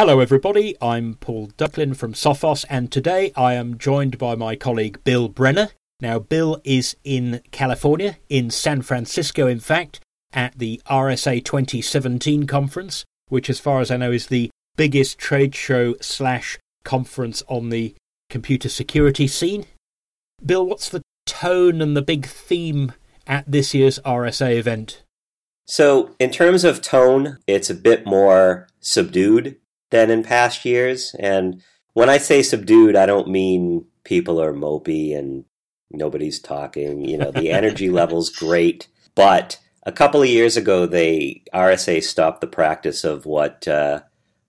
[0.00, 0.74] Hello, everybody.
[0.80, 5.72] I'm Paul Ducklin from Sophos, and today I am joined by my colleague Bill Brenner.
[6.00, 10.00] Now, Bill is in California, in San Francisco, in fact,
[10.32, 15.54] at the RSA 2017 conference, which, as far as I know, is the biggest trade
[15.54, 17.94] show slash conference on the
[18.30, 19.66] computer security scene.
[20.42, 22.94] Bill, what's the tone and the big theme
[23.26, 25.02] at this year's RSA event?
[25.66, 29.56] So, in terms of tone, it's a bit more subdued
[29.90, 31.14] than in past years.
[31.18, 31.62] And
[31.92, 35.44] when I say subdued, I don't mean people are mopey and
[35.90, 37.04] nobody's talking.
[37.04, 38.88] You know, the energy level's great.
[39.14, 44.00] But a couple of years ago, they RSA stopped the practice of what uh,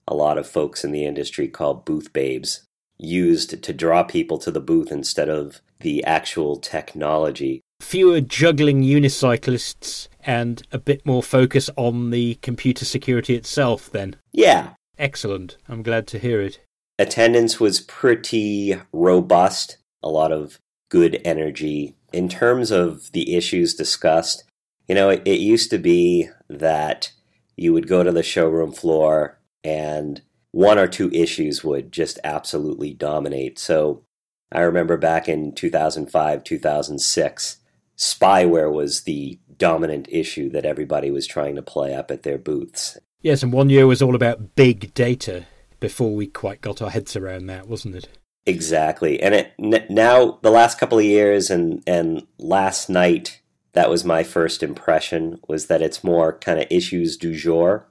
[0.06, 2.66] a lot of folks in the industry call booth babes,
[2.98, 7.60] used to draw people to the booth instead of the actual technology.
[7.80, 14.16] Fewer juggling unicyclists and a bit more focus on the computer security itself, then.
[14.32, 15.56] Yeah, Excellent.
[15.68, 16.60] I'm glad to hear it.
[16.98, 20.58] Attendance was pretty robust, a lot of
[20.90, 21.96] good energy.
[22.12, 24.44] In terms of the issues discussed,
[24.86, 27.12] you know, it, it used to be that
[27.56, 30.20] you would go to the showroom floor and
[30.50, 33.58] one or two issues would just absolutely dominate.
[33.58, 34.04] So
[34.52, 37.56] I remember back in 2005, 2006,
[37.96, 42.98] spyware was the dominant issue that everybody was trying to play up at their booths.
[43.20, 45.46] Yes, and one year was all about big data
[45.78, 48.08] before we quite got our heads around that, wasn't it?
[48.44, 49.22] Exactly.
[49.22, 53.40] And it n- now the last couple of years and and last night
[53.72, 57.86] that was my first impression was that it's more kind of issues du jour.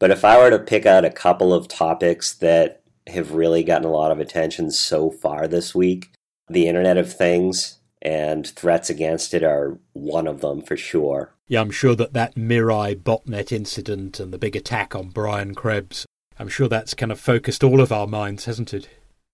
[0.00, 3.86] But if I were to pick out a couple of topics that have really gotten
[3.86, 6.10] a lot of attention so far this week,
[6.48, 11.32] the Internet of Things and threats against it are one of them for sure.
[11.48, 16.06] Yeah, I'm sure that that Mirai botnet incident and the big attack on Brian Krebs,
[16.38, 18.88] I'm sure that's kind of focused all of our minds, hasn't it?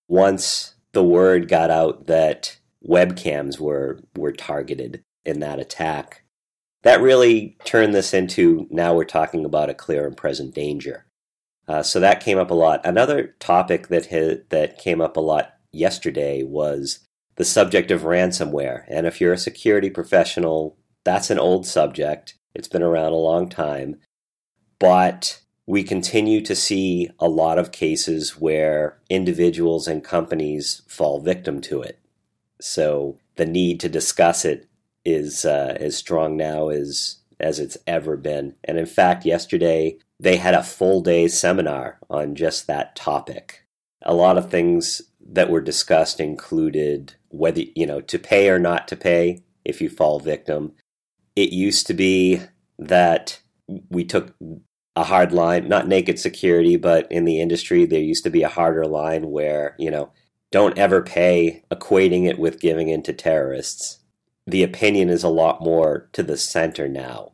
[0.08, 6.22] Once the word got out that webcams were were targeted in that attack,
[6.82, 11.06] that really turned this into now we're talking about a clear and present danger.
[11.68, 12.84] Uh, so that came up a lot.
[12.84, 17.00] Another topic that ha- that came up a lot yesterday was
[17.36, 18.84] the subject of ransomware.
[18.88, 22.34] And if you're a security professional, that's an old subject.
[22.54, 23.96] It's been around a long time.
[24.78, 31.60] But we continue to see a lot of cases where individuals and companies fall victim
[31.62, 31.98] to it.
[32.60, 34.68] So the need to discuss it
[35.04, 38.54] is uh, as strong now as as it's ever been.
[38.62, 43.64] And in fact, yesterday they had a full day seminar on just that topic.
[44.02, 48.88] A lot of things that were discussed included whether you know to pay or not
[48.88, 50.72] to pay if you fall victim.
[51.36, 52.40] It used to be
[52.78, 53.40] that
[53.88, 54.34] we took
[54.96, 58.48] a hard line, not naked security, but in the industry there used to be a
[58.48, 60.10] harder line where, you know,
[60.50, 64.00] don't ever pay, equating it with giving in to terrorists.
[64.46, 67.32] The opinion is a lot more to the center now.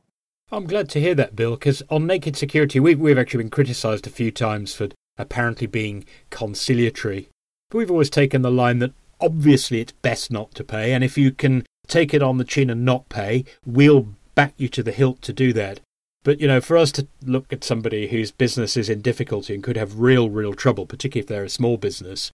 [0.53, 4.07] I'm glad to hear that, Bill, because on naked security, we've, we've actually been criticised
[4.07, 4.89] a few times for
[5.19, 7.29] apparently being conciliatory.
[7.71, 11.19] But we've always taken the line that obviously it's best not to pay, and if
[11.19, 14.93] you can take it on the chin and not pay, we'll back you to the
[14.93, 15.81] hilt to do that.
[16.23, 19.63] But, you know, for us to look at somebody whose business is in difficulty and
[19.63, 22.31] could have real, real trouble, particularly if they're a small business,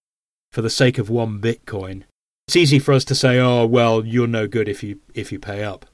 [0.51, 2.03] for the sake of one Bitcoin,
[2.47, 5.39] it's easy for us to say, oh, well, you're no good if you, if you
[5.39, 5.85] pay up.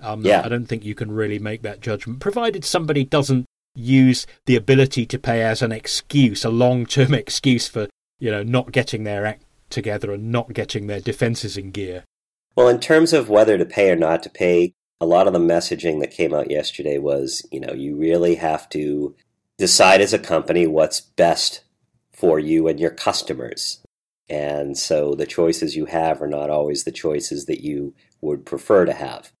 [0.00, 0.42] Um, yeah.
[0.44, 3.44] I don't think you can really make that judgment, provided somebody doesn't
[3.74, 7.88] use the ability to pay as an excuse, a long term excuse for,
[8.20, 12.04] you know, not getting their act together and not getting their defenses in gear.
[12.54, 15.38] Well, in terms of whether to pay or not to pay, a lot of the
[15.38, 19.16] messaging that came out yesterday was, you know, you really have to
[19.56, 21.64] decide as a company what's best
[22.12, 23.82] for you and your customers.
[24.28, 28.84] And so the choices you have are not always the choices that you would prefer
[28.84, 29.32] to have.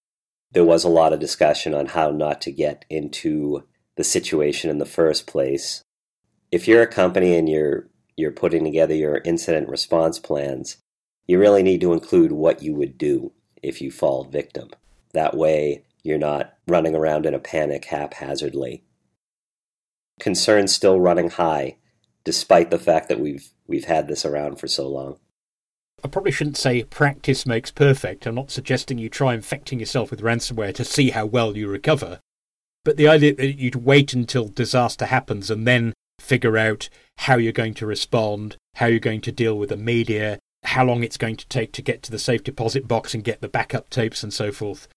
[0.52, 3.64] There was a lot of discussion on how not to get into
[3.96, 5.82] the situation in the first place.
[6.50, 7.89] If you're a company and you're
[8.20, 10.76] you're putting together your incident response plans,
[11.26, 13.32] you really need to include what you would do
[13.62, 14.70] if you fall victim.
[15.12, 18.84] That way, you're not running around in a panic haphazardly.
[20.18, 21.76] Concerns still running high,
[22.24, 25.18] despite the fact that we've we've had this around for so long.
[26.02, 28.26] I probably shouldn't say practice makes perfect.
[28.26, 32.20] I'm not suggesting you try infecting yourself with ransomware to see how well you recover.
[32.84, 36.88] But the idea that you'd wait until disaster happens and then figure out
[37.18, 41.02] how you're going to respond, how you're going to deal with the media, how long
[41.02, 43.90] it's going to take to get to the safe deposit box and get the backup
[43.90, 44.88] tapes and so forth.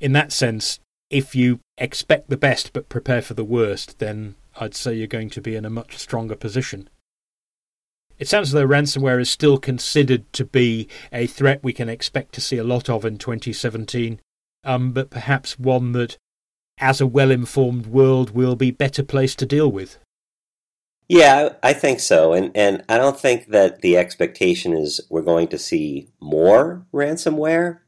[0.00, 0.80] In that sense,
[1.10, 5.30] if you expect the best but prepare for the worst, then I'd say you're going
[5.30, 6.88] to be in a much stronger position.
[8.18, 12.32] It sounds as though ransomware is still considered to be a threat we can expect
[12.34, 14.20] to see a lot of in 2017,
[14.64, 16.16] um, but perhaps one that,
[16.78, 19.98] as a well informed world, we'll be better placed to deal with.
[21.08, 22.32] Yeah, I think so.
[22.32, 27.78] And and I don't think that the expectation is we're going to see more ransomware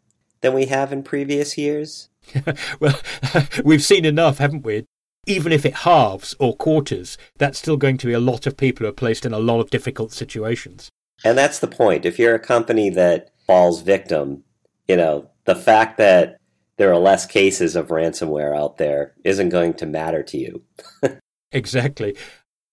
[0.41, 2.09] than we have in previous years.
[2.81, 3.01] well,
[3.65, 4.87] we've seen enough, haven't we?
[5.27, 8.85] Even if it halves or quarters, that's still going to be a lot of people
[8.85, 10.89] who are placed in a lot of difficult situations.
[11.25, 12.07] And that's the point.
[12.07, 14.45] If you're a company that falls victim,
[14.87, 16.39] you know, the fact that
[16.77, 20.63] there are less cases of ransomware out there isn't going to matter to you.
[21.53, 22.17] exactly.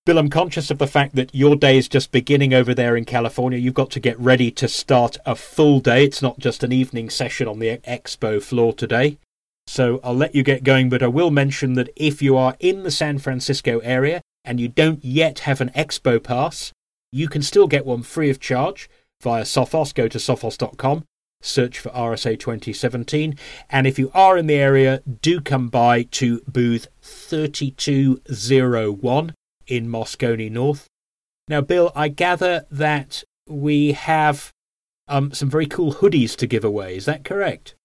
[0.05, 3.05] Bill, I'm conscious of the fact that your day is just beginning over there in
[3.05, 3.57] California.
[3.57, 6.05] You've got to get ready to start a full day.
[6.05, 9.17] It's not just an evening session on the expo floor today.
[9.65, 12.83] So I'll let you get going, but I will mention that if you are in
[12.83, 16.71] the San Francisco area and you don't yet have an expo pass,
[17.11, 18.87] you can still get one free of charge
[19.23, 19.91] via Sophos.
[19.91, 21.03] Go to sophos.com,
[21.41, 23.39] search for RSA 2017.
[23.71, 29.33] And if you are in the area, do come by to booth 3201
[29.67, 30.87] in Moscone North.
[31.47, 34.51] Now, Bill, I gather that we have
[35.07, 36.95] um, some very cool hoodies to give away.
[36.95, 37.75] Is that correct?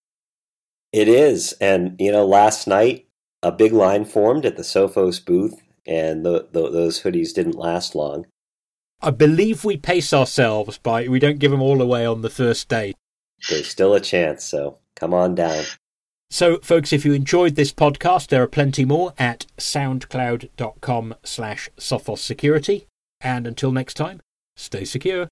[0.92, 1.52] It is.
[1.60, 3.06] And, you know, last night,
[3.42, 7.94] a big line formed at the Sophos booth, and the, the, those hoodies didn't last
[7.94, 8.26] long.
[9.02, 12.68] I believe we pace ourselves by we don't give them all away on the first
[12.68, 12.94] day.
[13.48, 15.64] There's still a chance, so come on down.
[16.30, 22.18] So, folks, if you enjoyed this podcast, there are plenty more at soundcloud.com slash Sophos
[22.18, 22.86] Security.
[23.20, 24.20] And until next time,
[24.56, 25.28] stay secure.